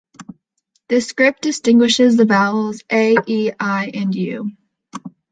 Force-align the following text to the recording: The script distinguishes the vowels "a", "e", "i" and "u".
The 0.87 0.99
script 0.99 1.43
distinguishes 1.43 2.17
the 2.17 2.25
vowels 2.25 2.81
"a", 2.91 3.15
"e", 3.27 3.51
"i" 3.59 3.91
and 3.93 4.15
"u". 4.15 4.49